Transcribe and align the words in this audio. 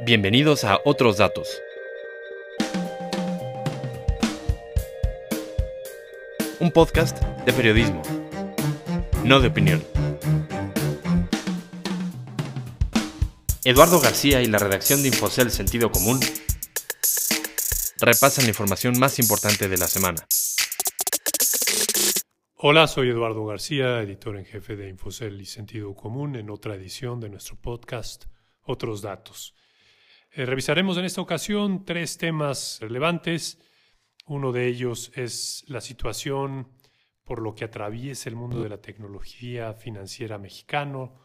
Bienvenidos 0.00 0.64
a 0.64 0.78
Otros 0.84 1.16
Datos. 1.16 1.62
Un 6.60 6.70
podcast 6.70 7.18
de 7.46 7.52
periodismo, 7.54 8.02
no 9.24 9.40
de 9.40 9.48
opinión. 9.48 9.82
Eduardo 13.64 13.98
García 13.98 14.42
y 14.42 14.46
la 14.48 14.58
redacción 14.58 15.00
de 15.00 15.08
Infocel 15.08 15.50
Sentido 15.50 15.90
Común 15.90 16.20
repasan 17.98 18.44
la 18.44 18.50
información 18.50 18.98
más 18.98 19.18
importante 19.18 19.66
de 19.66 19.78
la 19.78 19.86
semana. 19.86 20.26
Hola, 22.56 22.86
soy 22.86 23.08
Eduardo 23.08 23.46
García, 23.46 24.02
editor 24.02 24.36
en 24.36 24.44
jefe 24.44 24.76
de 24.76 24.90
Infocel 24.90 25.40
y 25.40 25.46
Sentido 25.46 25.94
Común, 25.94 26.36
en 26.36 26.50
otra 26.50 26.74
edición 26.74 27.18
de 27.18 27.30
nuestro 27.30 27.56
podcast 27.56 28.26
Otros 28.60 29.00
Datos. 29.00 29.54
Eh, 30.36 30.44
revisaremos 30.44 30.98
en 30.98 31.06
esta 31.06 31.22
ocasión 31.22 31.86
tres 31.86 32.18
temas 32.18 32.76
relevantes. 32.82 33.58
Uno 34.26 34.52
de 34.52 34.66
ellos 34.66 35.10
es 35.14 35.64
la 35.66 35.80
situación 35.80 36.68
por 37.24 37.40
lo 37.40 37.54
que 37.54 37.64
atraviesa 37.64 38.28
el 38.28 38.36
mundo 38.36 38.62
de 38.62 38.68
la 38.68 38.82
tecnología 38.82 39.72
financiera 39.72 40.36
mexicano, 40.36 41.22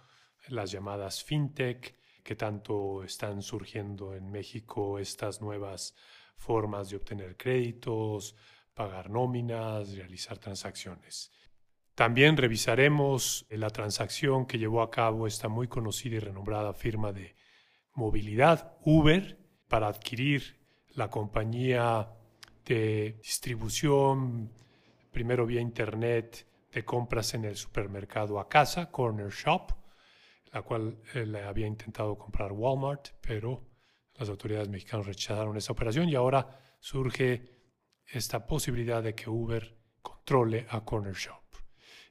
las 0.47 0.71
llamadas 0.71 1.25
fintech, 1.25 1.97
que 2.23 2.37
tanto 2.37 3.03
están 3.03 3.41
surgiendo 3.41 4.15
en 4.15 4.31
México 4.31 4.97
estas 4.97 5.41
nuevas 5.41 5.93
formas 6.37 6.89
de 6.89 6.95
obtener 6.95 7.35
créditos, 7.35 8.37
pagar 8.73 9.09
nóminas, 9.09 9.93
realizar 9.93 10.37
transacciones. 10.37 11.33
También 11.95 12.37
revisaremos 12.37 13.45
la 13.49 13.71
transacción 13.71 14.45
que 14.45 14.57
llevó 14.57 14.81
a 14.81 14.89
cabo 14.89 15.27
esta 15.27 15.49
muy 15.49 15.67
conocida 15.67 16.15
y 16.15 16.19
renombrada 16.19 16.73
firma 16.73 17.11
de 17.11 17.35
movilidad, 17.93 18.77
Uber, 18.83 19.37
para 19.67 19.87
adquirir 19.87 20.59
la 20.89 21.09
compañía 21.09 22.09
de 22.65 23.17
distribución, 23.21 24.51
primero 25.11 25.45
vía 25.45 25.61
Internet, 25.61 26.47
de 26.71 26.85
compras 26.85 27.33
en 27.33 27.45
el 27.45 27.55
supermercado 27.55 28.39
a 28.39 28.47
casa, 28.47 28.91
Corner 28.91 29.29
Shop, 29.29 29.71
la 30.53 30.61
cual 30.61 30.97
eh, 31.13 31.43
había 31.45 31.67
intentado 31.67 32.17
comprar 32.17 32.51
Walmart, 32.51 33.09
pero 33.21 33.69
las 34.15 34.29
autoridades 34.29 34.69
mexicanas 34.69 35.05
rechazaron 35.05 35.57
esa 35.57 35.73
operación 35.73 36.09
y 36.09 36.15
ahora 36.15 36.59
surge 36.79 37.61
esta 38.05 38.45
posibilidad 38.45 39.01
de 39.01 39.15
que 39.15 39.29
Uber 39.29 39.77
controle 40.01 40.65
a 40.69 40.83
Corner 40.83 41.13
Shop. 41.13 41.41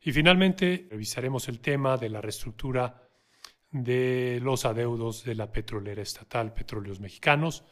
Y 0.03 0.12
finalmente 0.12 0.89
revisaremos 0.91 1.48
el 1.48 1.61
tema 1.61 1.97
de 1.98 2.08
la 2.08 2.20
reestructura 2.20 3.09
de 3.71 4.41
los 4.43 4.65
adeudos 4.65 5.25
de 5.25 5.35
la 5.35 5.53
petrolera 5.53 6.03
estatal 6.03 6.53
Petróleos 6.53 7.01
Mexicanos. 7.01 7.65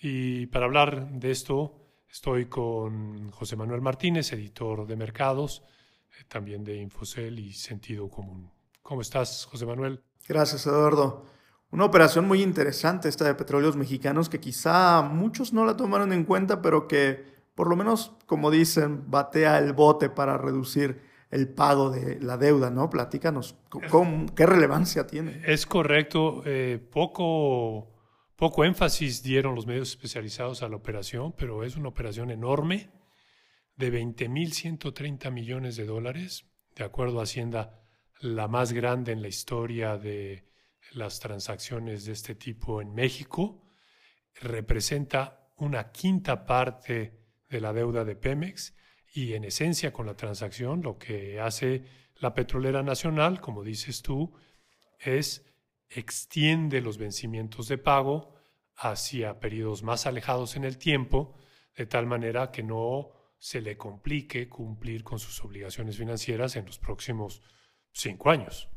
Y 0.00 0.46
para 0.46 0.66
hablar 0.66 1.10
de 1.10 1.30
esto 1.30 1.80
estoy 2.10 2.46
con 2.46 3.30
José 3.30 3.56
Manuel 3.56 3.80
Martínez, 3.80 4.32
editor 4.32 4.86
de 4.86 4.96
Mercados, 4.96 5.62
eh, 6.18 6.24
también 6.28 6.64
de 6.64 6.76
Infocel 6.76 7.38
y 7.38 7.52
Sentido 7.52 8.08
Común. 8.08 8.50
¿Cómo 8.82 9.00
estás, 9.00 9.46
José 9.50 9.66
Manuel? 9.66 10.02
Gracias, 10.28 10.66
Eduardo. 10.66 11.26
Una 11.70 11.84
operación 11.84 12.26
muy 12.26 12.42
interesante 12.42 13.08
esta 13.08 13.24
de 13.24 13.34
Petróleos 13.34 13.76
Mexicanos 13.76 14.28
que 14.28 14.40
quizá 14.40 15.02
muchos 15.02 15.52
no 15.52 15.64
la 15.64 15.76
tomaron 15.76 16.12
en 16.12 16.24
cuenta, 16.24 16.62
pero 16.62 16.86
que 16.86 17.36
por 17.56 17.68
lo 17.68 17.76
menos, 17.76 18.12
como 18.26 18.50
dicen, 18.50 19.10
batea 19.10 19.58
el 19.58 19.72
bote 19.72 20.10
para 20.10 20.36
reducir 20.36 21.02
el 21.36 21.48
pago 21.48 21.90
de 21.90 22.18
la 22.20 22.38
deuda, 22.38 22.70
¿no? 22.70 22.88
Platícanos, 22.88 23.56
¿qué 24.34 24.46
relevancia 24.46 25.06
tiene? 25.06 25.42
Es 25.44 25.66
correcto, 25.66 26.42
eh, 26.46 26.78
poco, 26.90 27.94
poco 28.36 28.64
énfasis 28.64 29.22
dieron 29.22 29.54
los 29.54 29.66
medios 29.66 29.90
especializados 29.90 30.62
a 30.62 30.68
la 30.70 30.76
operación, 30.76 31.34
pero 31.36 31.62
es 31.62 31.76
una 31.76 31.90
operación 31.90 32.30
enorme 32.30 32.90
de 33.76 33.92
20.130 33.92 35.30
millones 35.30 35.76
de 35.76 35.84
dólares, 35.84 36.46
de 36.74 36.84
acuerdo 36.84 37.20
a 37.20 37.24
Hacienda, 37.24 37.82
la 38.20 38.48
más 38.48 38.72
grande 38.72 39.12
en 39.12 39.20
la 39.20 39.28
historia 39.28 39.98
de 39.98 40.48
las 40.92 41.20
transacciones 41.20 42.06
de 42.06 42.12
este 42.12 42.34
tipo 42.34 42.80
en 42.80 42.94
México, 42.94 43.62
representa 44.40 45.50
una 45.56 45.90
quinta 45.92 46.46
parte 46.46 47.20
de 47.50 47.60
la 47.60 47.74
deuda 47.74 48.06
de 48.06 48.16
Pemex 48.16 48.74
y 49.16 49.32
en 49.32 49.44
esencia 49.44 49.94
con 49.94 50.04
la 50.04 50.14
transacción 50.14 50.82
lo 50.82 50.98
que 50.98 51.40
hace 51.40 51.84
la 52.16 52.34
petrolera 52.34 52.82
nacional, 52.82 53.40
como 53.40 53.64
dices 53.64 54.02
tú, 54.02 54.34
es 54.98 55.42
extiende 55.88 56.82
los 56.82 56.98
vencimientos 56.98 57.66
de 57.68 57.78
pago 57.78 58.34
hacia 58.76 59.40
periodos 59.40 59.82
más 59.82 60.04
alejados 60.04 60.54
en 60.56 60.64
el 60.64 60.76
tiempo, 60.76 61.34
de 61.74 61.86
tal 61.86 62.04
manera 62.04 62.50
que 62.50 62.62
no 62.62 63.10
se 63.38 63.62
le 63.62 63.78
complique 63.78 64.50
cumplir 64.50 65.02
con 65.02 65.18
sus 65.18 65.42
obligaciones 65.42 65.96
financieras 65.96 66.54
en 66.56 66.66
los 66.66 66.78
próximos 66.78 67.40
cinco 67.92 68.28
años. 68.28 68.68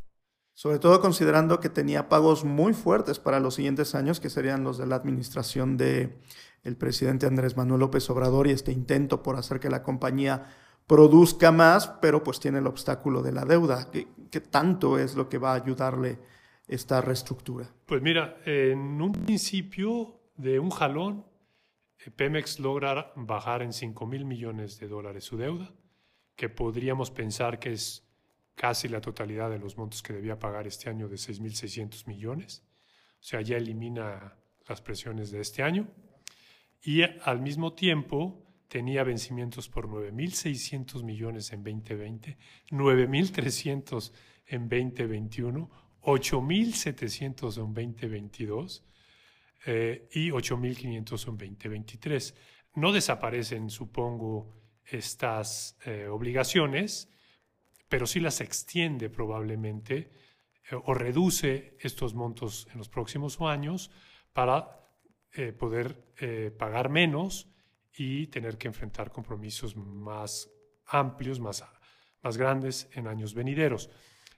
Sobre 0.54 0.80
todo 0.80 1.02
considerando 1.02 1.60
que 1.60 1.70
tenía 1.70 2.08
pagos 2.08 2.46
muy 2.46 2.74
fuertes 2.74 3.20
para 3.20 3.42
los 3.42 3.56
siguientes 3.56 3.94
años, 3.94 4.22
que 4.22 4.30
serían 4.30 4.64
los 4.64 4.78
de 4.78 4.88
la 4.88 4.96
administración 4.96 5.76
de 5.76 6.18
el 6.64 6.76
presidente 6.76 7.26
Andrés 7.26 7.58
Manuel 7.58 7.80
López 7.82 8.10
Obrador 8.10 8.48
y 8.48 8.52
este 8.52 8.72
intento 8.72 9.24
por 9.24 9.36
hacer 9.36 9.60
que 9.60 9.70
la 9.70 9.84
compañía 9.84 10.48
produzca 10.88 11.52
más, 11.52 11.88
pero 12.02 12.24
pues 12.24 12.40
tiene 12.40 12.60
el 12.60 12.68
obstáculo 12.68 13.22
de 13.22 13.32
la 13.32 13.46
deuda. 13.46 13.92
¿Qué, 13.92 14.42
tanto 14.42 14.98
es 14.98 15.16
lo 15.16 15.30
que 15.30 15.38
va 15.38 15.52
a 15.52 15.56
ayudarle 15.56 16.20
esta 16.68 17.00
reestructura? 17.02 17.72
Pues 17.86 18.02
mira, 18.02 18.38
en 18.46 19.02
un 19.02 19.12
principio 19.12 20.20
de 20.36 20.60
un 20.60 20.72
jalón, 20.72 21.26
eh, 22.04 22.12
Pemex 22.12 22.60
logra 22.60 23.14
bajar 23.16 23.62
en 23.62 23.72
5 23.72 24.06
mil 24.08 24.26
millones 24.26 24.80
de 24.80 24.88
dólares 24.88 25.26
su 25.26 25.38
deuda, 25.38 25.72
que 26.36 26.50
podríamos 26.50 27.12
pensar 27.12 27.60
que 27.60 27.74
es 27.74 28.08
casi 28.56 28.88
la 28.88 29.00
totalidad 29.00 29.50
de 29.50 29.60
los 29.60 29.78
montos 29.78 30.02
que 30.02 30.14
debía 30.14 30.40
pagar 30.40 30.68
este 30.68 30.90
año 30.90 31.08
de 31.08 31.16
6.600 31.16 32.08
millones. 32.08 32.64
O 33.20 33.24
sea, 33.24 33.42
ya 33.42 33.58
elimina 33.58 34.36
las 34.68 34.82
presiones 34.82 35.32
de 35.32 35.42
este 35.42 35.62
año 35.62 35.88
y 36.82 37.02
al 37.04 37.42
mismo 37.42 37.74
tiempo 37.74 38.46
tenía 38.68 39.04
vencimientos 39.04 39.68
por 39.68 39.88
9.600 39.88 41.04
millones 41.04 41.52
en 41.52 41.64
2020, 41.64 42.38
9.300 42.70 44.12
en 44.46 44.70
2021, 44.70 45.70
8.700 46.02 47.58
en 47.58 47.74
2022 47.74 48.86
eh, 49.66 50.08
y 50.14 50.30
8.500 50.30 51.28
en 51.28 51.38
2023. 51.38 52.36
No 52.76 52.92
desaparecen, 52.92 53.70
supongo, 53.70 54.56
estas 54.86 55.78
eh, 55.86 56.08
obligaciones, 56.08 57.10
pero 57.88 58.08
sí 58.08 58.20
las 58.20 58.42
extiende 58.42 59.10
probablemente 59.10 60.12
eh, 60.70 60.76
o 60.76 60.94
reduce 60.94 61.78
estos 61.80 62.14
montos 62.14 62.68
en 62.72 62.78
los 62.78 62.90
próximos 62.90 63.40
años 63.42 63.92
para 64.34 64.79
eh, 65.34 65.54
poder 65.54 66.14
eh, 66.20 66.52
pagar 66.58 66.90
menos 66.90 67.50
y 67.94 68.28
tener 68.28 68.58
que 68.58 68.68
enfrentar 68.68 69.12
compromisos 69.12 69.76
más 69.76 70.50
amplios, 70.86 71.40
más, 71.40 71.64
más 72.22 72.38
grandes 72.38 72.90
en 72.94 73.08
años 73.08 73.34
venideros. 73.34 73.90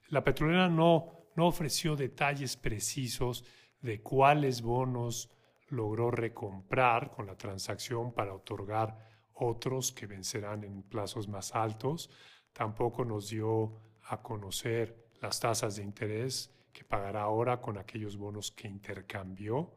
La 0.10 0.24
petrolera 0.24 0.68
no, 0.68 1.30
no 1.36 1.48
ofreció 1.48 1.96
detalles 1.96 2.58
precisos 2.58 3.46
de 3.82 4.02
cuáles 4.02 4.62
bonos 4.62 5.32
logró 5.68 6.12
recomprar 6.12 7.12
con 7.12 7.26
la 7.26 7.38
transacción 7.38 8.14
para 8.14 8.34
otorgar 8.34 8.98
otros 9.34 9.92
que 9.92 10.06
vencerán 10.06 10.64
en 10.64 10.84
plazos 10.84 11.28
más 11.28 11.56
altos. 11.56 12.10
Tampoco 12.54 13.06
nos 13.06 13.30
dio 13.30 13.80
a 14.04 14.22
conocer 14.22 15.10
las 15.22 15.40
tasas 15.40 15.78
de 15.78 15.84
interés 15.84 16.54
que 16.74 16.84
pagará 16.84 17.22
ahora 17.22 17.62
con 17.62 17.78
aquellos 17.78 18.18
bonos 18.18 18.52
que 18.52 18.68
intercambió. 18.68 19.74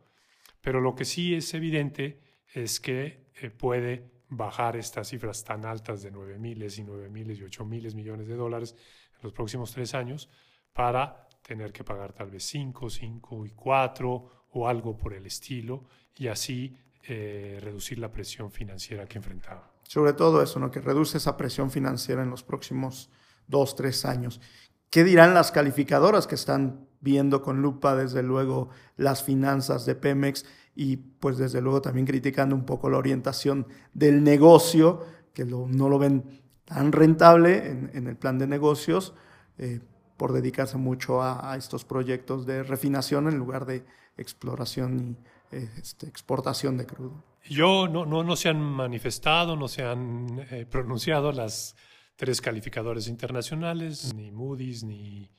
Pero 0.65 0.81
lo 0.81 0.95
que 0.95 1.05
sí 1.05 1.35
es 1.35 1.53
evidente 1.53 2.19
es 2.55 2.81
que 2.81 3.29
eh, 3.41 3.51
puede 3.51 4.11
bajar 4.31 4.77
estas 4.77 5.09
cifras 5.09 5.45
tan 5.45 5.67
altas 5.67 6.03
de 6.03 6.11
9 6.11 6.39
miles 6.39 6.79
y 6.79 6.85
9 6.85 7.11
miles 7.11 7.39
y 7.39 7.43
8 7.43 7.67
miles 7.67 7.95
millones 7.95 8.27
de 8.27 8.35
dólares 8.35 8.75
en 9.15 9.21
los 9.23 9.35
próximos 9.35 9.73
tres 9.73 9.95
años 9.95 10.31
para 10.73 11.29
tener 11.43 11.71
que 11.71 11.85
pagar 11.85 12.15
tal 12.15 12.31
vez 12.31 12.45
5, 12.45 12.89
5 12.89 13.45
y 13.45 13.51
4 13.51 14.47
o 14.53 14.67
algo 14.67 14.97
por 14.97 15.13
el 15.13 15.27
estilo 15.27 15.85
y 16.17 16.29
así 16.29 16.75
eh, 17.07 17.59
reducir 17.61 17.99
la 17.99 18.11
presión 18.11 18.51
financiera 18.51 19.07
que 19.07 19.19
enfrentaba. 19.19 19.71
Sobre 19.83 20.15
todo 20.15 20.43
eso, 20.43 20.59
¿no? 20.59 20.71
que 20.71 20.81
reduce 20.81 21.19
esa 21.19 21.37
presión 21.37 21.71
financiera 21.71 22.23
en 22.23 22.31
los 22.31 22.43
próximos 22.43 23.11
dos, 23.47 23.77
tres 23.77 24.07
años. 24.07 24.41
¿Qué 24.89 25.05
dirán 25.05 25.35
las 25.35 25.53
calificadoras 25.53 26.27
que 26.27 26.37
están 26.37 26.89
viendo 27.05 27.43
con 27.43 27.63
lupa 27.63 27.95
desde 27.95 28.23
luego 28.23 28.71
las 28.97 29.23
finanzas 29.23 29.85
de 29.85 29.95
Pemex 29.95 30.47
y 30.75 30.97
pues 30.97 31.37
desde 31.37 31.61
luego 31.61 31.83
también 31.83 32.07
criticando 32.07 32.57
un 32.57 32.65
poco 32.65 32.91
la 32.91 32.99
orientación 32.99 33.69
del 33.93 34.25
negocio, 34.25 35.05
que 35.35 35.45
no 35.45 35.89
lo 35.89 35.99
ven 35.99 36.43
tan 36.65 36.91
rentable 36.91 37.91
en, 37.93 38.07
el 38.09 38.17
plan 38.17 38.39
de 38.39 38.47
negocios, 38.47 39.15
eh, 39.59 39.81
por 40.17 40.33
dedicarse 40.33 40.79
mucho 40.79 41.23
a, 41.23 41.55
estos 41.57 41.85
proyectos 41.85 42.47
de 42.47 42.63
refinación 42.63 43.29
en 43.29 43.37
lugar 43.37 43.67
de 43.67 43.85
exploración 44.17 45.19
y 45.53 45.57
este, 45.77 46.09
exportación 46.09 46.77
de 46.77 46.87
crudo. 46.87 47.23
Yo 47.49 47.87
no, 47.87 48.07
no, 48.07 48.25
no 48.25 48.37
se 48.37 48.49
han 48.49 48.61
manifestado, 48.61 49.57
no 49.57 49.69
se 49.69 49.85
han 49.85 50.41
eh, 50.51 50.67
pronunciado 50.67 51.31
las 51.33 51.77
tres 52.17 52.41
calificadores 52.41 53.09
internacionales, 53.09 54.15
ni 54.15 54.31
Moody's, 54.31 54.83
ni 54.85 55.31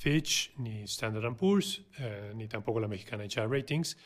Fitch, 0.00 0.54
ni 0.56 0.84
Standard 0.84 1.36
Poor's, 1.36 1.84
eh, 1.98 2.32
ni 2.34 2.48
tampoco 2.48 2.80
la 2.80 2.88
mexicana 2.88 3.24
HR 3.24 3.50
Ratings. 3.50 3.98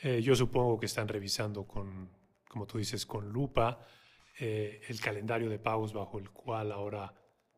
Eh, 0.00 0.22
yo 0.22 0.36
supongo 0.36 0.78
que 0.78 0.86
están 0.86 1.08
revisando 1.08 1.66
con, 1.66 2.08
como 2.48 2.68
tú 2.68 2.78
dices, 2.78 3.04
con 3.04 3.28
lupa 3.28 3.84
el 4.38 4.98
calendario 5.00 5.50
de 5.50 5.58
pagos 5.58 5.92
bajo 5.92 6.18
el 6.18 6.30
cual 6.30 6.72
ahora 6.72 7.12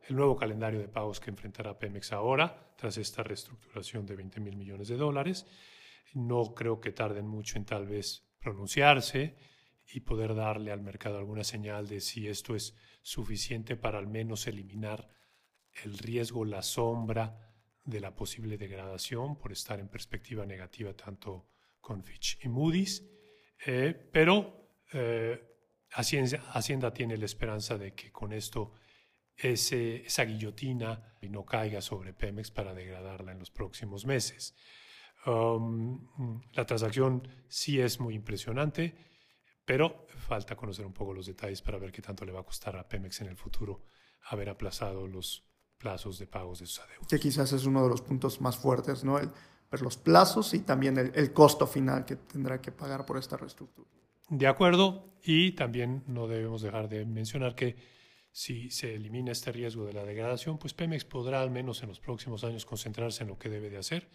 el 0.08 0.16
nuevo 0.16 0.36
calendario 0.36 0.80
de 0.80 0.88
pagos 0.88 1.20
que 1.20 1.30
enfrentará 1.30 1.78
Pemex 1.78 2.12
ahora, 2.12 2.74
tras 2.76 2.96
esta 2.96 3.22
reestructuración 3.22 4.04
de 4.06 4.16
20 4.16 4.40
mil 4.40 4.56
millones 4.56 4.88
de 4.88 4.96
dólares. 4.96 5.46
No 6.14 6.54
creo 6.54 6.80
que 6.80 6.92
tarden 6.92 7.26
mucho 7.26 7.56
en 7.56 7.64
tal 7.64 7.86
vez 7.86 8.24
pronunciarse 8.40 9.36
y 9.86 10.00
poder 10.00 10.34
darle 10.34 10.72
al 10.72 10.80
mercado 10.80 11.18
alguna 11.18 11.44
señal 11.44 11.86
de 11.86 12.00
si 12.00 12.26
esto 12.26 12.56
es 12.56 12.74
suficiente 13.02 13.76
para 13.76 13.98
al 13.98 14.06
menos 14.06 14.46
eliminar 14.46 15.08
el 15.84 15.98
riesgo, 15.98 16.44
la 16.44 16.62
sombra 16.62 17.51
de 17.84 18.00
la 18.00 18.14
posible 18.14 18.56
degradación 18.56 19.36
por 19.36 19.52
estar 19.52 19.80
en 19.80 19.88
perspectiva 19.88 20.46
negativa 20.46 20.94
tanto 20.94 21.48
con 21.80 22.02
Fitch 22.02 22.38
y 22.44 22.48
Moody's. 22.48 23.04
Eh, 23.66 23.94
pero 24.12 24.80
eh, 24.92 25.40
Hacienda 25.90 26.92
tiene 26.92 27.16
la 27.16 27.26
esperanza 27.26 27.76
de 27.76 27.94
que 27.94 28.10
con 28.10 28.32
esto 28.32 28.72
esa 29.36 30.24
guillotina 30.24 31.16
no 31.22 31.44
caiga 31.44 31.80
sobre 31.80 32.12
Pemex 32.12 32.50
para 32.50 32.74
degradarla 32.74 33.32
en 33.32 33.38
los 33.38 33.50
próximos 33.50 34.06
meses. 34.06 34.54
Um, 35.26 36.42
la 36.52 36.64
transacción 36.64 37.28
sí 37.48 37.80
es 37.80 38.00
muy 38.00 38.14
impresionante, 38.14 38.94
pero 39.64 40.06
falta 40.08 40.56
conocer 40.56 40.86
un 40.86 40.92
poco 40.92 41.14
los 41.14 41.26
detalles 41.26 41.62
para 41.62 41.78
ver 41.78 41.92
qué 41.92 42.02
tanto 42.02 42.24
le 42.24 42.32
va 42.32 42.40
a 42.40 42.44
costar 42.44 42.76
a 42.76 42.88
Pemex 42.88 43.20
en 43.20 43.28
el 43.28 43.36
futuro 43.36 43.84
haber 44.24 44.48
aplazado 44.48 45.06
los 45.06 45.51
plazos 45.82 46.18
de 46.18 46.26
pagos 46.26 46.60
de 46.60 46.66
sus 46.66 46.80
adeudos. 46.80 47.08
Que 47.08 47.18
quizás 47.18 47.52
es 47.52 47.66
uno 47.66 47.82
de 47.82 47.88
los 47.88 48.02
puntos 48.02 48.40
más 48.40 48.56
fuertes, 48.56 49.02
¿no? 49.02 49.18
El, 49.18 49.30
ver 49.70 49.82
los 49.82 49.96
plazos 49.96 50.54
y 50.54 50.60
también 50.60 50.96
el, 50.98 51.12
el 51.14 51.32
costo 51.32 51.66
final 51.66 52.04
que 52.04 52.16
tendrá 52.16 52.60
que 52.60 52.70
pagar 52.70 53.04
por 53.06 53.16
esta 53.18 53.36
reestructura. 53.36 53.88
De 54.28 54.46
acuerdo, 54.46 55.16
y 55.24 55.52
también 55.52 56.04
no 56.06 56.28
debemos 56.28 56.62
dejar 56.62 56.88
de 56.88 57.04
mencionar 57.06 57.54
que 57.54 57.76
si 58.30 58.70
se 58.70 58.94
elimina 58.94 59.32
este 59.32 59.50
riesgo 59.50 59.84
de 59.84 59.92
la 59.92 60.04
degradación, 60.04 60.58
pues 60.58 60.74
Pemex 60.74 61.04
podrá 61.04 61.42
al 61.42 61.50
menos 61.50 61.82
en 61.82 61.88
los 61.88 62.00
próximos 62.00 62.44
años 62.44 62.64
concentrarse 62.64 63.22
en 63.22 63.28
lo 63.28 63.38
que 63.38 63.50
debe 63.50 63.70
de 63.70 63.78
hacer, 63.78 64.08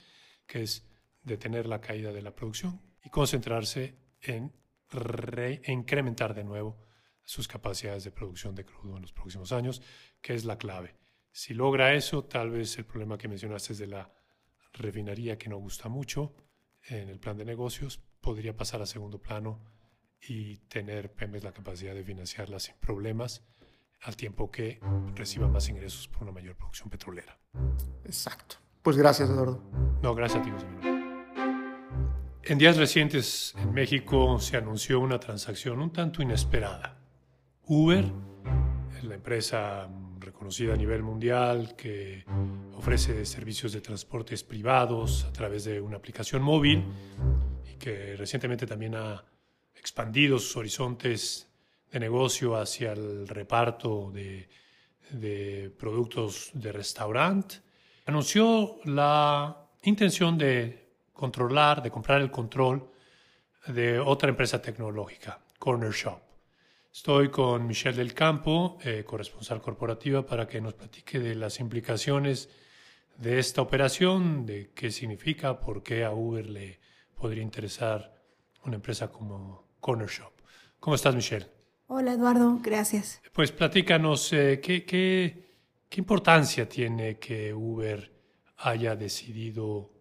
que 0.45 0.63
es 0.63 0.87
detener 1.23 1.67
la 1.67 1.81
caída 1.81 2.11
de 2.11 2.21
la 2.21 2.33
producción 2.35 2.81
y 3.03 3.09
concentrarse 3.09 3.97
en 4.21 4.53
incrementar 5.67 6.33
de 6.33 6.43
nuevo 6.43 6.77
sus 7.23 7.47
capacidades 7.47 8.03
de 8.05 8.11
producción 8.11 8.55
de 8.55 8.65
crudo 8.65 8.95
en 8.95 9.01
los 9.01 9.11
próximos 9.11 9.51
años, 9.51 9.81
que 10.21 10.33
es 10.33 10.45
la 10.45 10.57
clave. 10.57 10.95
Si 11.37 11.53
logra 11.53 11.93
eso, 11.93 12.23
tal 12.23 12.49
vez 12.49 12.79
el 12.79 12.85
problema 12.85 13.15
que 13.15 13.27
mencionaste 13.27 13.73
es 13.73 13.77
de 13.77 13.85
la 13.85 14.11
refinería 14.73 15.37
que 15.37 15.49
no 15.49 15.57
gusta 15.57 15.87
mucho 15.87 16.33
en 16.81 17.09
el 17.09 17.19
plan 17.19 17.37
de 17.37 17.45
negocios 17.45 18.01
podría 18.19 18.57
pasar 18.57 18.81
a 18.81 18.87
segundo 18.87 19.21
plano 19.21 19.63
y 20.19 20.57
tener 20.67 21.13
Pemex 21.13 21.43
la 21.43 21.51
capacidad 21.51 21.93
de 21.93 22.03
financiarla 22.03 22.59
sin 22.59 22.73
problemas 22.77 23.45
al 24.01 24.15
tiempo 24.15 24.49
que 24.49 24.79
reciba 25.13 25.47
más 25.47 25.69
ingresos 25.69 26.07
por 26.07 26.23
una 26.23 26.31
mayor 26.31 26.55
producción 26.55 26.89
petrolera. 26.89 27.37
Exacto. 28.03 28.55
Pues 28.81 28.97
gracias, 28.97 29.29
Eduardo. 29.29 29.61
No, 30.01 30.15
gracias 30.15 30.41
a 30.41 30.43
ti, 30.43 30.49
José 30.49 30.65
En 32.45 32.57
días 32.57 32.77
recientes 32.77 33.53
en 33.59 33.75
México 33.75 34.39
se 34.39 34.57
anunció 34.57 34.99
una 34.99 35.19
transacción 35.19 35.83
un 35.83 35.93
tanto 35.93 36.23
inesperada. 36.23 36.97
Uber, 37.61 38.11
la 39.07 39.15
empresa 39.15 39.87
reconocida 40.19 40.73
a 40.73 40.77
nivel 40.77 41.01
mundial 41.01 41.75
que 41.75 42.25
ofrece 42.75 43.25
servicios 43.25 43.71
de 43.73 43.81
transportes 43.81 44.43
privados 44.43 45.23
a 45.23 45.31
través 45.31 45.63
de 45.65 45.79
una 45.79 45.97
aplicación 45.97 46.41
móvil 46.41 46.83
y 47.71 47.75
que 47.77 48.15
recientemente 48.15 48.67
también 48.67 48.95
ha 48.95 49.23
expandido 49.75 50.37
sus 50.39 50.57
horizontes 50.57 51.47
de 51.91 51.99
negocio 51.99 52.55
hacia 52.57 52.91
el 52.91 53.27
reparto 53.27 54.11
de, 54.11 54.49
productos 55.79 56.51
de 56.53 56.71
restaurante, 56.71 57.55
anunció 58.05 58.79
la 58.83 59.69
intención 59.83 60.37
de 60.37 60.89
controlar, 61.13 61.81
de 61.81 61.89
comprar 61.89 62.21
el 62.21 62.29
control 62.29 62.91
de 63.67 63.99
otra 63.99 64.29
empresa 64.29 64.61
tecnológica, 64.61 65.39
Corner 65.57 65.91
Shop. 65.91 66.26
Estoy 66.97 67.29
con 67.29 67.67
Michelle 67.67 67.95
del 67.95 68.15
Campo, 68.15 68.79
eh, 68.83 69.03
corresponsal 69.05 69.61
corporativa, 69.61 70.25
para 70.25 70.47
que 70.47 70.59
nos 70.59 70.73
platique 70.73 71.19
de 71.19 71.35
las 71.35 71.59
implicaciones 71.59 72.49
de 73.15 73.37
esta 73.37 73.61
operación, 73.61 74.47
de 74.47 74.71
qué 74.73 74.89
significa, 74.89 75.59
por 75.59 75.83
qué 75.83 76.03
a 76.03 76.11
Uber 76.11 76.49
le 76.49 76.79
podría 77.13 77.43
interesar 77.43 78.19
una 78.65 78.77
empresa 78.77 79.11
como 79.11 79.75
Corner 79.79 80.07
Shop. 80.09 80.33
¿Cómo 80.79 80.95
estás, 80.95 81.13
Michelle? 81.13 81.45
Hola 81.85 82.13
Eduardo, 82.13 82.57
gracias. 82.63 83.21
Pues 83.31 83.51
platícanos, 83.51 84.33
eh, 84.33 84.59
¿qué, 84.59 84.83
qué, 84.83 85.53
qué 85.87 86.01
importancia 86.01 86.67
tiene 86.67 87.19
que 87.19 87.53
Uber 87.53 88.11
haya 88.57 88.95
decidido 88.95 89.93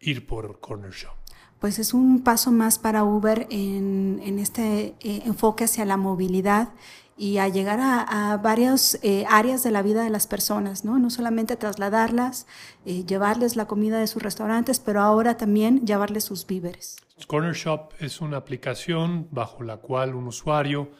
ir 0.00 0.26
por 0.26 0.58
Corner 0.58 0.90
Shop? 0.90 1.25
Pues 1.60 1.78
es 1.78 1.94
un 1.94 2.22
paso 2.22 2.52
más 2.52 2.78
para 2.78 3.04
Uber 3.04 3.46
en, 3.50 4.38
este 4.38 4.94
eh, 5.00 5.22
enfoque 5.24 5.64
hacia 5.64 5.84
la 5.84 5.96
movilidad 5.96 6.68
y 7.16 7.38
a 7.38 7.48
llegar 7.48 7.78
a, 7.80 8.36
varias 8.42 8.98
eh, 9.02 9.24
áreas 9.30 9.62
de 9.62 9.70
la 9.70 9.80
vida 9.80 10.04
de 10.04 10.10
las 10.10 10.26
personas, 10.26 10.84
¿no? 10.84 10.98
No 10.98 11.08
solamente 11.08 11.56
trasladarlas, 11.56 12.46
llevarles 12.84 13.56
la 13.56 13.66
comida 13.66 13.98
de 13.98 14.06
sus 14.06 14.22
restaurantes, 14.22 14.80
pero 14.80 15.00
ahora 15.00 15.38
también 15.38 15.86
llevarles 15.86 16.24
sus 16.24 16.46
víveres. 16.46 16.96
Corner 17.26 17.54
Shop 17.54 17.92
es 17.98 18.20
una 18.20 18.36
aplicación 18.36 19.28
bajo 19.30 19.62
la 19.62 19.78
cual 19.78 20.14
un 20.14 20.26
usuario 20.26 20.90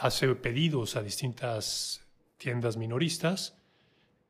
hace 0.00 0.34
pedidos 0.34 0.96
a 0.96 1.02
distintas 1.02 2.00
tiendas 2.36 2.76
minoristas 2.76 3.57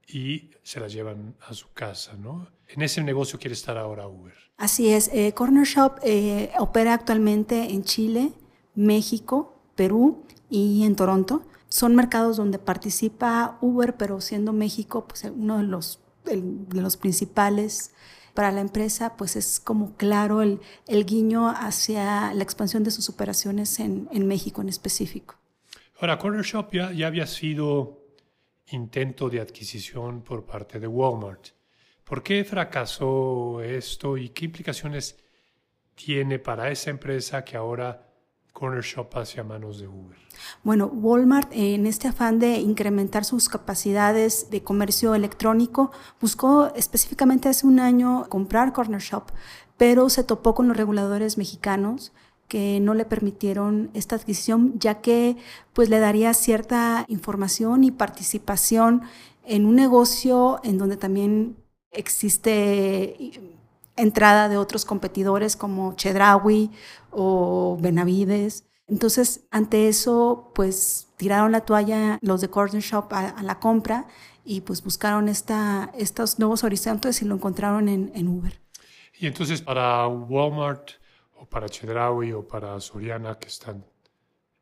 y 0.08 0.50
se 0.62 0.80
las 0.80 0.92
llevan 0.92 1.36
a 1.46 1.54
su 1.54 1.72
casa, 1.72 2.14
¿no? 2.14 2.48
En 2.66 2.82
ese 2.82 3.02
negocio 3.02 3.38
quiere 3.38 3.54
estar 3.54 3.76
ahora 3.76 4.08
Uber. 4.08 4.34
Así 4.56 4.88
es. 4.88 5.10
Eh, 5.12 5.32
Corner 5.34 5.64
Shop 5.64 6.00
eh, 6.02 6.50
opera 6.58 6.94
actualmente 6.94 7.72
en 7.72 7.84
Chile, 7.84 8.32
México, 8.74 9.60
Perú 9.76 10.24
y 10.50 10.84
en 10.84 10.96
Toronto. 10.96 11.42
Son 11.68 11.94
mercados 11.94 12.38
donde 12.38 12.58
participa 12.58 13.58
Uber, 13.60 13.96
pero 13.96 14.20
siendo 14.20 14.52
México 14.52 15.06
pues, 15.06 15.24
uno 15.24 15.58
de 15.58 15.64
los, 15.64 16.00
de 16.24 16.80
los 16.80 16.96
principales 16.96 17.92
para 18.34 18.50
la 18.52 18.60
empresa, 18.60 19.16
pues 19.16 19.36
es 19.36 19.60
como 19.60 19.96
claro 19.96 20.42
el, 20.42 20.60
el 20.86 21.04
guiño 21.04 21.48
hacia 21.48 22.32
la 22.32 22.42
expansión 22.42 22.84
de 22.84 22.90
sus 22.90 23.08
operaciones 23.08 23.78
en, 23.80 24.08
en 24.12 24.26
México 24.26 24.62
en 24.62 24.68
específico. 24.68 25.36
Ahora, 26.00 26.18
Corner 26.18 26.44
Shop 26.44 26.72
ya, 26.72 26.92
ya 26.92 27.08
había 27.08 27.26
sido 27.26 27.98
intento 28.70 29.28
de 29.28 29.40
adquisición 29.40 30.22
por 30.22 30.44
parte 30.44 30.78
de 30.78 30.86
Walmart. 30.86 31.48
¿Por 32.04 32.22
qué 32.22 32.44
fracasó 32.44 33.60
esto 33.60 34.16
y 34.16 34.30
qué 34.30 34.46
implicaciones 34.46 35.16
tiene 35.94 36.38
para 36.38 36.70
esa 36.70 36.90
empresa 36.90 37.44
que 37.44 37.56
ahora 37.56 38.08
Corner 38.52 38.82
Shop 38.82 39.08
hacia 39.16 39.44
manos 39.44 39.78
de 39.78 39.88
Uber? 39.88 40.16
Bueno, 40.64 40.86
Walmart 40.86 41.50
en 41.52 41.86
este 41.86 42.08
afán 42.08 42.38
de 42.38 42.56
incrementar 42.56 43.24
sus 43.24 43.48
capacidades 43.48 44.50
de 44.50 44.62
comercio 44.62 45.14
electrónico 45.14 45.92
buscó 46.20 46.72
específicamente 46.74 47.48
hace 47.48 47.66
un 47.66 47.78
año 47.78 48.26
comprar 48.28 48.72
Corner 48.72 49.00
Shop, 49.00 49.24
pero 49.76 50.08
se 50.08 50.24
topó 50.24 50.54
con 50.54 50.68
los 50.68 50.76
reguladores 50.76 51.38
mexicanos 51.38 52.12
que 52.48 52.80
no 52.80 52.94
le 52.94 53.04
permitieron 53.04 53.90
esta 53.94 54.16
adquisición, 54.16 54.78
ya 54.78 55.00
que 55.00 55.36
pues 55.74 55.88
le 55.90 56.00
daría 56.00 56.34
cierta 56.34 57.04
información 57.08 57.84
y 57.84 57.90
participación 57.90 59.02
en 59.44 59.66
un 59.66 59.76
negocio 59.76 60.60
en 60.64 60.78
donde 60.78 60.96
también 60.96 61.56
existe 61.90 63.32
entrada 63.96 64.48
de 64.48 64.56
otros 64.56 64.84
competidores 64.84 65.56
como 65.56 65.94
Chedraui 65.94 66.70
o 67.10 67.76
Benavides. 67.80 68.64
Entonces, 68.86 69.46
ante 69.50 69.88
eso, 69.88 70.50
pues 70.54 71.08
tiraron 71.16 71.52
la 71.52 71.62
toalla 71.62 72.18
los 72.22 72.40
de 72.40 72.48
Corner 72.48 72.82
Shop 72.82 73.12
a, 73.12 73.42
la 73.42 73.58
compra 73.58 74.06
y 74.44 74.62
pues 74.62 74.82
buscaron 74.82 75.28
esta, 75.28 75.90
estos 75.98 76.38
nuevos 76.38 76.64
horizontes 76.64 77.20
y 77.20 77.26
lo 77.26 77.34
encontraron 77.34 77.88
en, 77.88 78.10
en 78.14 78.28
Uber. 78.28 78.60
Y 79.20 79.26
entonces 79.26 79.60
para 79.60 80.06
Walmart 80.06 80.92
o 81.40 81.46
para 81.46 81.68
Chedraui 81.68 82.32
o 82.32 82.46
para 82.46 82.78
Soriana, 82.80 83.38
que 83.38 83.48
están 83.48 83.84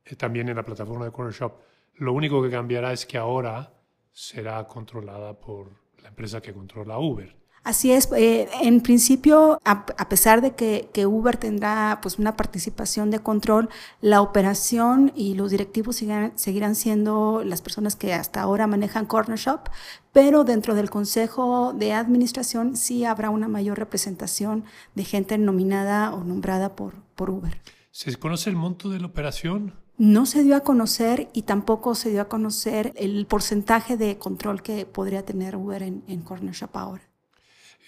eh, 0.05 0.17
también 0.17 0.49
en 0.49 0.57
la 0.57 0.63
plataforma 0.63 1.05
de 1.05 1.13
Corner 1.13 1.35
Shop. 1.35 1.53
Lo 1.95 2.13
único 2.13 2.43
que 2.43 2.51
cambiará 2.51 2.93
es 2.93 3.07
que 3.07 3.19
ahora 3.19 3.73
será 4.13 4.65
controlada 4.67 5.39
por 5.39 5.71
la 6.03 6.09
empresa 6.09 6.41
que 6.41 6.53
controla 6.53 6.99
Uber. 6.99 7.35
Así 7.67 7.91
es, 7.91 8.09
eh, 8.17 8.49
en 8.63 8.81
principio, 8.81 9.59
a, 9.65 10.09
pesar 10.09 10.41
de 10.41 10.55
que, 10.55 10.89
que, 10.93 11.05
Uber 11.05 11.37
tendrá 11.37 11.99
pues 12.01 12.17
una 12.21 12.37
participación 12.37 13.11
de 13.11 13.19
control, 13.19 13.69
la 14.01 14.21
operación 14.21 15.11
y 15.17 15.35
los 15.35 15.51
directivos 15.51 15.97
seguirán 15.97 16.75
siendo 16.77 17.43
las 17.45 17.63
personas 17.63 17.97
que 17.97 18.15
hasta 18.15 18.41
ahora 18.41 18.69
manejan 18.69 19.05
Corner 19.05 19.37
Shop, 19.37 19.69
pero 20.13 20.45
dentro 20.45 20.77
del 20.77 20.91
consejo 20.91 21.73
de 21.73 21.93
administración 21.93 22.77
sí 22.77 23.05
habrá 23.05 23.31
una 23.31 23.49
mayor 23.49 23.81
representación 23.81 24.63
de 24.95 25.03
gente 25.03 25.37
nominada 25.37 26.15
o 26.15 26.23
nombrada 26.23 26.77
por, 26.77 26.95
por 27.17 27.31
Uber. 27.31 27.61
¿Se 27.91 28.15
conoce 28.15 28.49
el 28.49 28.55
monto 28.55 28.91
de 28.91 29.01
la 29.01 29.07
operación? 29.07 29.75
No 29.99 30.27
se 30.27 30.45
dio 30.45 30.55
a 30.55 30.61
conocer 30.61 31.31
y 31.33 31.43
tampoco 31.43 31.97
se 31.97 32.11
dio 32.11 32.21
a 32.21 32.29
conocer 32.29 32.93
el 32.95 33.27
porcentaje 33.27 33.97
de 33.97 34.19
control 34.19 34.63
que 34.63 34.87
podría 34.87 35.25
tener 35.25 35.57
Uber 35.57 35.83
en, 35.83 36.05
en 36.07 36.23
Corner 36.23 36.55
Shop 36.55 36.71
ahora. 36.77 37.03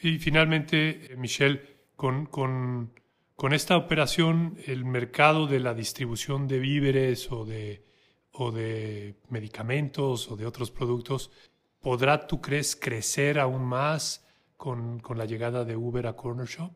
Y 0.02 0.18
finalmente, 0.18 1.14
Michelle, 1.16 1.60
con, 1.96 2.26
con, 2.26 2.92
con, 3.34 3.52
esta 3.52 3.76
operación, 3.76 4.56
el 4.66 4.84
mercado 4.84 5.46
de 5.46 5.60
la 5.60 5.74
distribución 5.74 6.46
de 6.46 6.58
víveres 6.58 7.30
o 7.32 7.44
de, 7.44 7.84
o 8.32 8.52
de 8.52 9.16
medicamentos 9.28 10.30
o 10.30 10.36
de 10.36 10.46
otros 10.46 10.70
productos, 10.70 11.32
¿podrá, 11.80 12.26
tú 12.26 12.40
crees, 12.40 12.76
crecer 12.76 13.38
aún 13.38 13.64
más 13.64 14.24
con, 14.56 15.00
con 15.00 15.18
la 15.18 15.24
llegada 15.24 15.64
de 15.64 15.76
Uber 15.76 16.06
a 16.06 16.14
Corner 16.14 16.46
Shop? 16.46 16.72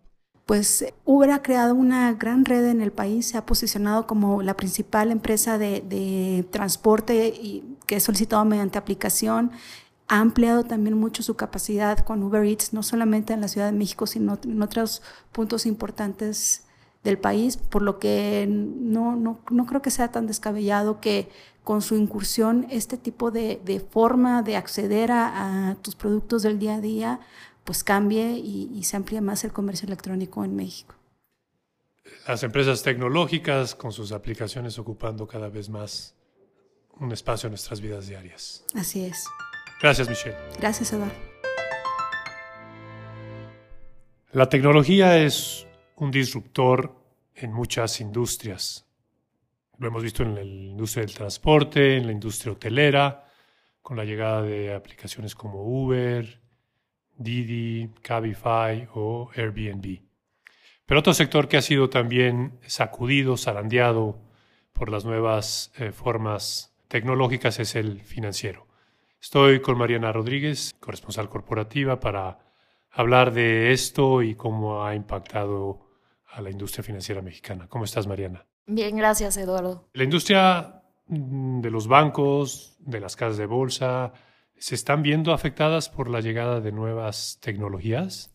pues 0.47 0.85
Uber 1.05 1.31
ha 1.31 1.43
creado 1.43 1.75
una 1.75 2.13
gran 2.15 2.45
red 2.45 2.67
en 2.67 2.83
el 2.83 2.93
país, 2.93 3.29
se 3.29 3.39
ha 3.39 3.47
posicionado 3.47 4.07
como 4.07 4.43
la 4.43 4.55
principal 4.55 5.11
empresa 5.11 5.57
de, 5.57 5.81
de 5.81 6.45
transporte 6.51 7.29
y 7.29 7.77
que 7.87 7.97
es 7.97 8.03
solicitado 8.03 8.45
mediante 8.45 8.79
aplicación 8.79 9.53
ha 10.09 10.21
ampliado 10.21 10.65
también 10.65 10.97
mucho 10.97 11.23
su 11.23 11.37
capacidad 11.37 11.99
con 11.99 12.23
Uber 12.23 12.45
Eats, 12.45 12.73
no 12.73 12.83
solamente 12.83 13.33
en 13.33 13.41
la 13.41 13.49
Ciudad 13.49 13.67
de 13.67 13.79
México, 13.79 14.07
sino 14.07 14.39
en 14.45 14.63
otros 14.63 15.03
puntos 15.33 15.67
importantes 15.67 16.65
del 17.03 17.19
país, 17.19 17.57
por 17.57 17.83
lo 17.83 17.99
que 17.99 18.47
no, 18.49 19.17
no, 19.17 19.41
no 19.51 19.67
creo 19.67 19.83
que 19.83 19.91
sea 19.91 20.13
tan 20.13 20.27
descabellado 20.27 21.01
que 21.01 21.29
con 21.65 21.83
su 21.83 21.97
incursión 21.97 22.67
este 22.71 22.97
tipo 22.97 23.31
de, 23.31 23.61
de 23.65 23.81
forma 23.81 24.43
de 24.43 24.57
acceder 24.57 25.11
a, 25.11 25.71
a, 25.71 25.75
tus 25.77 25.95
productos 25.95 26.43
del 26.43 26.59
día 26.59 26.77
a 26.77 26.81
día, 26.81 27.21
pues 27.65 27.85
cambie 27.85 28.33
y, 28.33 28.71
y 28.75 28.85
se 28.85 28.97
amplíe 28.97 29.21
más 29.21 29.45
el 29.45 29.53
comercio 29.53 29.87
electrónico 29.87 30.45
en 30.45 30.57
México. 30.57 30.95
Las 32.27 32.43
empresas 32.43 32.83
tecnológicas 32.83 33.75
con 33.75 33.93
sus 33.93 34.13
aplicaciones 34.13 34.79
ocupando 34.79 35.27
cada 35.27 35.49
vez 35.49 35.69
más 35.69 36.15
un 37.01 37.13
espacio 37.13 37.49
en 37.49 37.53
nuestras 37.53 37.81
vidas 37.81 38.07
diarias. 38.07 38.65
Así 38.75 39.05
es. 39.05 39.25
Gracias, 39.83 40.09
Michelle. 40.09 40.37
Gracias, 40.61 40.93
Eduardo. 40.93 41.13
La 44.31 44.49
tecnología 44.49 45.19
es 45.19 45.67
un 45.97 46.11
disruptor 46.11 46.95
en 47.35 47.53
muchas 47.53 48.01
industrias. 48.01 48.87
Lo 49.79 49.89
hemos 49.89 50.03
visto 50.03 50.23
en 50.23 50.35
la 50.37 50.43
industria 50.43 51.05
del 51.05 51.15
transporte, 51.15 51.97
en 51.97 52.07
la 52.07 52.13
industria 52.13 52.53
hotelera, 52.53 53.27
con 53.83 53.97
la 53.97 54.05
llegada 54.05 54.43
de 54.43 54.73
aplicaciones 54.73 55.35
como 55.35 55.65
Uber, 55.65 56.41
Didi, 57.17 57.91
Cabify 58.03 58.89
o 58.95 59.31
Airbnb. 59.35 60.01
Pero 60.87 61.01
otro 61.01 61.13
sector 61.13 61.49
que 61.49 61.57
ha 61.57 61.63
sido 61.63 61.91
también 61.91 62.59
sacudido, 62.67 63.37
zarandeado 63.37 64.21
por 64.73 64.89
las 64.89 65.05
nuevas 65.05 65.73
eh, 65.77 65.91
formas 65.91 66.73
tecnológicas 66.89 67.59
es 67.59 67.75
el 67.75 68.01
financiero. 68.03 68.72
Estoy 69.23 69.63
con 69.63 69.79
Mariana 69.79 70.11
Rodríguez, 70.11 70.75
corresponsal 70.81 71.29
corporativa, 71.29 72.01
para 72.01 72.41
hablar 72.91 73.33
de 73.33 73.71
esto 73.71 74.21
y 74.21 74.35
cómo 74.35 74.85
ha 74.85 74.97
impactado 74.97 75.87
a 76.33 76.43
la 76.43 76.51
industria 76.51 76.83
financiera 76.83 77.23
mexicana. 77.23 77.69
¿Cómo 77.69 77.85
estás, 77.85 78.09
Mariana? 78.09 78.45
Bien, 78.67 78.97
gracias, 78.97 79.37
Eduardo. 79.37 79.89
La 79.93 80.03
industria 80.03 80.83
mm, 81.07 81.61
de 81.61 81.71
los 81.71 81.87
bancos, 81.87 82.75
de 82.81 82.99
las 82.99 83.15
casas 83.15 83.37
de 83.37 83.47
bolsa, 83.47 84.13
¿se 84.59 84.75
están 84.75 85.03
viendo 85.03 85.33
afectadas 85.33 85.89
por 85.89 86.11
la 86.11 86.21
llegada 86.21 86.61
de 86.61 86.73
nuevas 86.73 87.39
tecnologías? 87.41 88.35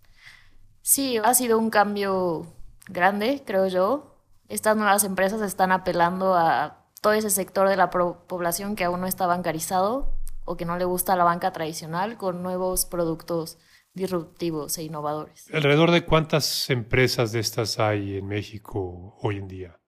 Sí, 0.84 1.18
ha 1.18 1.34
sido 1.34 1.60
un 1.60 1.70
cambio 1.70 2.56
grande, 2.88 3.44
creo 3.46 3.68
yo. 3.68 4.24
Estas 4.48 4.78
nuevas 4.78 5.04
empresas 5.04 5.42
están 5.42 5.74
apelando 5.74 6.34
a 6.34 6.88
todo 7.02 7.12
ese 7.12 7.30
sector 7.30 7.68
de 7.68 7.76
la 7.76 7.90
población 7.90 8.78
que 8.78 8.86
aún 8.86 9.02
no 9.02 9.08
está 9.08 9.28
bancarizado 9.28 10.17
o 10.48 10.56
que 10.56 10.66
no 10.66 10.78
le 10.78 10.86
gusta 10.86 11.18
la 11.18 11.26
banca 11.26 11.52
tradicional 11.52 12.18
con 12.18 12.42
nuevos 12.42 12.86
productos 12.86 13.58
disruptivos 13.94 14.78
e 14.78 14.84
innovadores. 14.84 15.46
¿Alrededor 15.54 15.92
de 15.92 16.06
cuántas 16.06 16.70
empresas 16.70 17.34
de 17.34 17.42
estas 17.42 17.80
hay 17.80 18.16
en 18.16 18.28
México 18.28 19.18
hoy 19.22 19.38
en 19.38 19.48
día? 19.50 19.80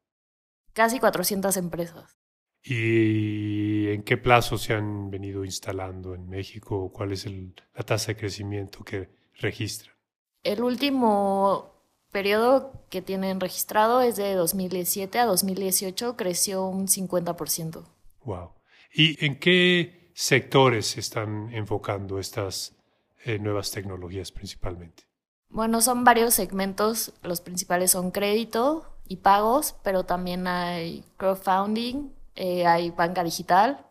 Casi 0.73 0.99
400 0.99 1.55
empresas. 1.55 2.17
¿Y 2.61 3.87
en 3.87 4.03
qué 4.03 4.17
plazo 4.17 4.57
se 4.57 4.73
han 4.73 5.09
venido 5.09 5.45
instalando 5.45 6.13
en 6.13 6.27
México? 6.27 6.91
¿Cuál 6.91 7.13
es 7.13 7.25
la 7.25 7.83
tasa 7.83 8.07
de 8.07 8.17
crecimiento 8.17 8.83
que 8.83 9.09
registran? 9.35 9.95
El 10.43 10.61
último 10.61 11.73
periodo 12.11 12.85
que 12.89 13.01
tienen 13.01 13.39
registrado 13.39 14.01
es 14.01 14.17
de 14.17 14.33
2017 14.33 15.19
a 15.19 15.25
2018, 15.25 16.17
creció 16.17 16.65
un 16.65 16.87
50%. 16.87 17.85
Wow. 18.25 18.51
¿Y 18.93 19.23
en 19.25 19.39
qué 19.39 19.98
sectores 20.19 20.87
se 20.87 20.99
están 20.99 21.49
enfocando 21.53 22.19
estas 22.19 22.75
eh, 23.23 23.39
nuevas 23.39 23.71
tecnologías 23.71 24.33
principalmente? 24.33 25.03
Bueno, 25.47 25.79
son 25.79 26.03
varios 26.03 26.33
segmentos. 26.33 27.13
Los 27.23 27.39
principales 27.39 27.91
son 27.91 28.11
crédito 28.11 28.85
y 29.07 29.17
pagos, 29.17 29.75
pero 29.81 30.03
también 30.03 30.45
hay 30.45 31.05
crowdfunding, 31.15 32.11
eh, 32.35 32.67
hay 32.67 32.91
banca 32.91 33.23
digital 33.23 33.85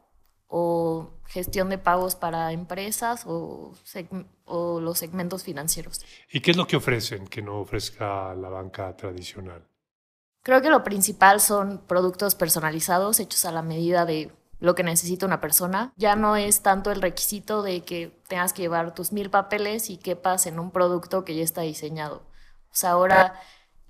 o 0.46 1.10
gestión 1.26 1.70
de 1.70 1.78
pagos 1.78 2.14
para 2.14 2.52
empresas 2.52 3.24
o, 3.26 3.72
o 4.44 4.80
los 4.80 4.98
segmentos 4.98 5.42
financieros. 5.42 6.00
¿Y 6.30 6.40
qué 6.40 6.50
es 6.50 6.58
lo 6.58 6.66
que 6.66 6.76
ofrecen 6.76 7.26
que 7.26 7.40
no 7.40 7.58
ofrezca 7.58 8.34
la 8.34 8.50
banca 8.50 8.94
tradicional? 8.94 9.66
Creo 10.42 10.60
que 10.60 10.70
lo 10.70 10.84
principal 10.84 11.40
son 11.40 11.78
productos 11.86 12.34
personalizados 12.34 13.18
hechos 13.18 13.46
a 13.46 13.52
la 13.52 13.62
medida 13.62 14.04
de 14.04 14.30
lo 14.60 14.74
que 14.74 14.82
necesita 14.82 15.26
una 15.26 15.40
persona. 15.40 15.92
Ya 15.96 16.16
no 16.16 16.36
es 16.36 16.62
tanto 16.62 16.90
el 16.90 17.00
requisito 17.02 17.62
de 17.62 17.82
que 17.82 18.12
tengas 18.28 18.52
que 18.52 18.62
llevar 18.62 18.94
tus 18.94 19.12
mil 19.12 19.30
papeles 19.30 19.90
y 19.90 19.98
quepas 19.98 20.46
en 20.46 20.58
un 20.58 20.70
producto 20.70 21.24
que 21.24 21.34
ya 21.34 21.42
está 21.42 21.62
diseñado. 21.62 22.22
O 22.70 22.74
sea, 22.74 22.90
ahora 22.90 23.34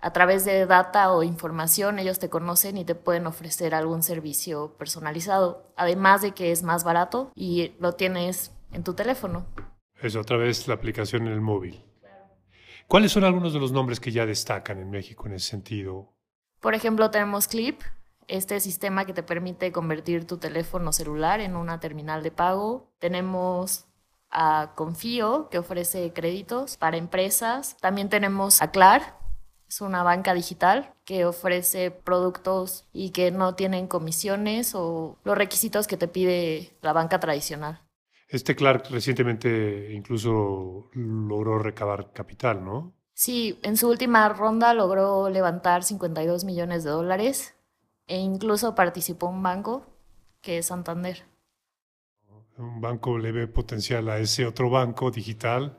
a 0.00 0.12
través 0.12 0.44
de 0.44 0.66
data 0.66 1.12
o 1.12 1.22
información 1.22 1.98
ellos 1.98 2.18
te 2.18 2.30
conocen 2.30 2.76
y 2.76 2.84
te 2.84 2.94
pueden 2.94 3.26
ofrecer 3.26 3.74
algún 3.74 4.02
servicio 4.02 4.76
personalizado, 4.78 5.72
además 5.76 6.22
de 6.22 6.32
que 6.32 6.52
es 6.52 6.62
más 6.62 6.84
barato 6.84 7.32
y 7.34 7.72
lo 7.80 7.94
tienes 7.94 8.52
en 8.72 8.84
tu 8.84 8.94
teléfono. 8.94 9.46
Es 10.00 10.14
otra 10.14 10.36
vez 10.36 10.68
la 10.68 10.74
aplicación 10.74 11.26
en 11.26 11.32
el 11.32 11.40
móvil. 11.40 11.84
¿Cuáles 12.86 13.12
son 13.12 13.24
algunos 13.24 13.52
de 13.52 13.60
los 13.60 13.72
nombres 13.72 14.00
que 14.00 14.12
ya 14.12 14.24
destacan 14.24 14.78
en 14.78 14.90
México 14.90 15.26
en 15.26 15.34
ese 15.34 15.48
sentido? 15.48 16.14
Por 16.60 16.74
ejemplo, 16.74 17.10
tenemos 17.10 17.46
Clip, 17.46 17.82
este 18.28 18.60
sistema 18.60 19.04
que 19.04 19.14
te 19.14 19.22
permite 19.22 19.72
convertir 19.72 20.26
tu 20.26 20.38
teléfono 20.38 20.92
celular 20.92 21.40
en 21.40 21.56
una 21.56 21.80
terminal 21.80 22.22
de 22.22 22.30
pago. 22.30 22.90
Tenemos 22.98 23.86
a 24.30 24.72
Confío, 24.76 25.48
que 25.50 25.58
ofrece 25.58 26.12
créditos 26.12 26.76
para 26.76 26.96
empresas. 26.96 27.76
También 27.80 28.08
tenemos 28.08 28.62
a 28.62 28.70
Clar, 28.70 29.18
es 29.68 29.80
una 29.80 30.02
banca 30.02 30.34
digital 30.34 30.94
que 31.04 31.24
ofrece 31.24 31.90
productos 31.90 32.86
y 32.92 33.10
que 33.10 33.30
no 33.30 33.54
tienen 33.54 33.86
comisiones 33.86 34.74
o 34.74 35.18
los 35.24 35.36
requisitos 35.36 35.86
que 35.86 35.96
te 35.96 36.08
pide 36.08 36.76
la 36.80 36.92
banca 36.92 37.20
tradicional. 37.20 37.82
Este 38.28 38.54
Clark 38.54 38.88
recientemente 38.90 39.92
incluso 39.92 40.90
logró 40.92 41.58
recabar 41.58 42.12
capital, 42.12 42.64
¿no? 42.64 42.92
Sí, 43.14 43.58
en 43.62 43.76
su 43.76 43.88
última 43.88 44.28
ronda 44.28 44.74
logró 44.74 45.28
levantar 45.28 45.82
52 45.82 46.44
millones 46.44 46.84
de 46.84 46.90
dólares 46.90 47.54
e 48.08 48.16
incluso 48.16 48.74
participó 48.74 49.28
un 49.28 49.42
banco 49.42 49.86
que 50.40 50.58
es 50.58 50.66
Santander. 50.66 51.24
Un 52.56 52.80
banco 52.80 53.18
le 53.18 53.30
ve 53.30 53.46
potencial 53.46 54.08
a 54.08 54.18
ese 54.18 54.44
otro 54.44 54.68
banco 54.68 55.12
digital 55.12 55.78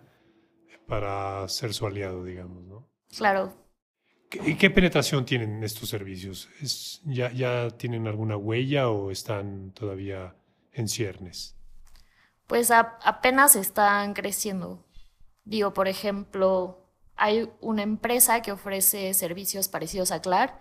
para 0.87 1.47
ser 1.49 1.73
su 1.73 1.85
aliado, 1.85 2.23
digamos, 2.23 2.63
¿no? 2.63 2.87
Claro. 3.15 3.53
¿Y 4.31 4.55
qué 4.55 4.69
penetración 4.69 5.25
tienen 5.25 5.63
estos 5.63 5.89
servicios? 5.89 6.49
¿Es, 6.61 7.01
ya, 7.03 7.31
¿Ya 7.31 7.69
tienen 7.71 8.07
alguna 8.07 8.37
huella 8.37 8.89
o 8.89 9.11
están 9.11 9.71
todavía 9.71 10.35
en 10.71 10.87
ciernes? 10.87 11.55
Pues 12.47 12.71
apenas 12.71 13.55
están 13.55 14.13
creciendo. 14.13 14.85
Digo, 15.43 15.73
por 15.73 15.87
ejemplo, 15.87 16.87
hay 17.15 17.51
una 17.59 17.81
empresa 17.81 18.41
que 18.41 18.51
ofrece 18.51 19.13
servicios 19.13 19.67
parecidos 19.67 20.11
a 20.11 20.21
Clar, 20.21 20.59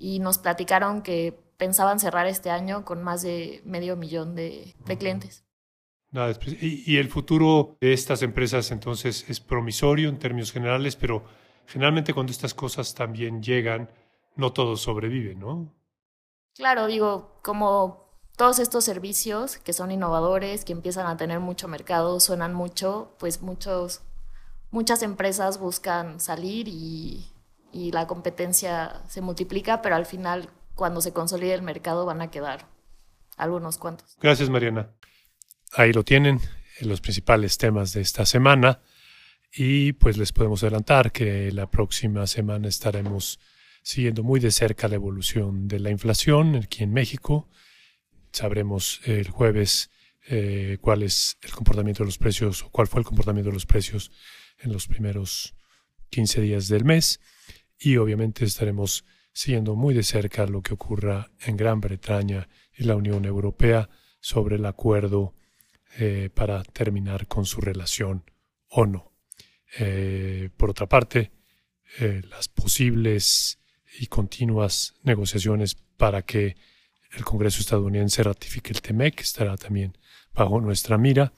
y 0.00 0.18
nos 0.18 0.38
platicaron 0.38 1.02
que 1.02 1.38
pensaban 1.58 2.00
cerrar 2.00 2.26
este 2.26 2.50
año 2.50 2.86
con 2.86 3.02
más 3.02 3.20
de 3.20 3.60
medio 3.66 3.94
millón 3.94 4.34
de, 4.34 4.74
clientes. 4.98 5.44
Nada 6.10 6.34
y, 6.46 6.82
y, 6.90 6.96
el 6.96 7.08
futuro 7.08 7.76
de 7.80 7.92
estas 7.92 8.22
empresas 8.22 8.70
entonces 8.72 9.26
es 9.28 9.38
promisorio 9.38 10.08
en 10.08 10.18
términos 10.18 10.50
generales, 10.50 10.96
pero 10.96 11.22
generalmente 11.66 12.14
cuando 12.14 12.32
estas 12.32 12.54
cosas 12.54 12.94
también 12.94 13.42
llegan, 13.42 13.90
no 14.34 14.52
todos 14.52 14.80
sobreviven, 14.80 15.38
¿no? 15.38 15.72
Claro, 16.56 16.86
digo, 16.86 17.38
como 17.42 18.10
todos 18.36 18.58
estos 18.58 18.84
servicios 18.84 19.58
que 19.58 19.74
son 19.74 19.92
innovadores, 19.92 20.64
que 20.64 20.72
empiezan 20.72 21.06
a 21.06 21.18
tener 21.18 21.40
mucho 21.40 21.68
mercado, 21.68 22.18
suenan 22.20 22.54
mucho, 22.54 23.14
pues 23.18 23.42
muchos, 23.42 24.00
muchas 24.70 25.02
empresas 25.02 25.60
buscan 25.60 26.18
salir 26.20 26.66
y, 26.66 27.30
y 27.72 27.92
la 27.92 28.06
competencia 28.06 29.02
se 29.08 29.20
multiplica, 29.20 29.82
pero 29.82 29.96
al 29.96 30.06
final, 30.06 30.50
cuando 30.74 31.00
se 31.00 31.12
consolide 31.12 31.54
el 31.54 31.62
mercado, 31.62 32.06
van 32.06 32.20
a 32.20 32.30
quedar 32.30 32.66
algunos 33.36 33.78
cuantos. 33.78 34.16
Gracias, 34.20 34.50
Mariana. 34.50 34.90
Ahí 35.72 35.92
lo 35.92 36.04
tienen, 36.04 36.40
los 36.80 37.00
principales 37.00 37.58
temas 37.58 37.92
de 37.92 38.00
esta 38.00 38.26
semana. 38.26 38.80
Y 39.52 39.92
pues 39.94 40.16
les 40.16 40.32
podemos 40.32 40.62
adelantar 40.62 41.10
que 41.10 41.50
la 41.50 41.70
próxima 41.70 42.26
semana 42.26 42.68
estaremos 42.68 43.40
siguiendo 43.82 44.22
muy 44.22 44.40
de 44.40 44.50
cerca 44.50 44.88
la 44.88 44.94
evolución 44.94 45.66
de 45.66 45.80
la 45.80 45.90
inflación 45.90 46.56
aquí 46.56 46.84
en 46.84 46.92
México. 46.92 47.48
Sabremos 48.32 49.00
el 49.04 49.30
jueves 49.30 49.90
eh, 50.28 50.78
cuál 50.80 51.02
es 51.02 51.38
el 51.42 51.50
comportamiento 51.50 52.04
de 52.04 52.06
los 52.06 52.18
precios 52.18 52.62
o 52.62 52.70
cuál 52.70 52.86
fue 52.86 53.00
el 53.00 53.06
comportamiento 53.06 53.50
de 53.50 53.54
los 53.54 53.66
precios 53.66 54.12
en 54.58 54.72
los 54.72 54.86
primeros 54.86 55.54
15 56.10 56.40
días 56.42 56.68
del 56.68 56.84
mes. 56.84 57.20
Y 57.82 57.96
obviamente 57.96 58.44
estaremos 58.44 59.04
siguiendo 59.32 59.74
muy 59.74 59.94
de 59.94 60.02
cerca 60.02 60.46
lo 60.46 60.62
que 60.62 60.74
ocurra 60.74 61.30
en 61.40 61.56
Gran 61.56 61.80
Bretaña 61.80 62.46
y 62.76 62.84
la 62.84 62.94
Unión 62.94 63.24
Europea 63.24 63.88
sobre 64.20 64.56
el 64.56 64.66
acuerdo 64.66 65.34
eh, 65.98 66.28
para 66.34 66.62
terminar 66.62 67.26
con 67.26 67.46
su 67.46 67.62
relación 67.62 68.30
o 68.68 68.84
no. 68.84 69.12
Eh, 69.78 70.50
por 70.56 70.70
otra 70.70 70.86
parte, 70.86 71.32
eh, 71.98 72.20
las 72.28 72.48
posibles 72.48 73.58
y 73.98 74.06
continuas 74.06 74.94
negociaciones 75.02 75.74
para 75.74 76.22
que 76.22 76.56
el 77.12 77.24
Congreso 77.24 77.60
estadounidense 77.60 78.22
ratifique 78.22 78.72
el 78.72 78.82
TEMEC 78.82 79.20
estará 79.20 79.56
también 79.56 79.96
bajo 80.34 80.60
nuestra 80.60 80.98
mira. 80.98 81.32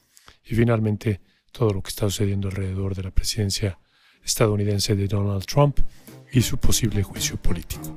Y 0.44 0.56
finalmente, 0.56 1.20
todo 1.52 1.72
lo 1.72 1.82
que 1.82 1.90
está 1.90 2.06
sucediendo 2.06 2.48
alrededor 2.48 2.96
de 2.96 3.04
la 3.04 3.10
presidencia 3.12 3.78
estadounidense 4.24 4.96
de 4.96 5.06
Donald 5.06 5.46
Trump 5.46 5.78
y 6.32 6.42
su 6.42 6.56
posible 6.56 7.02
juicio 7.02 7.36
político. 7.36 7.94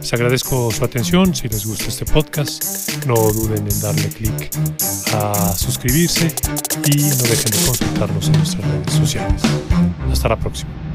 Les 0.00 0.12
agradezco 0.12 0.70
su 0.70 0.84
atención. 0.84 1.34
Si 1.34 1.48
les 1.48 1.66
gusta 1.66 1.86
este 1.86 2.04
podcast, 2.04 3.04
no 3.06 3.14
duden 3.14 3.68
en 3.68 3.80
darle 3.80 4.08
clic 4.08 4.50
a 5.12 5.54
suscribirse 5.54 6.34
y 6.86 7.02
no 7.02 7.22
dejen 7.24 7.50
de 7.50 7.66
consultarnos 7.66 8.26
en 8.28 8.32
nuestras 8.32 8.64
redes 8.64 8.92
sociales. 8.94 9.42
Hasta 10.10 10.28
la 10.28 10.36
próxima. 10.36 10.87